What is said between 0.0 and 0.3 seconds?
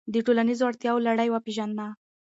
د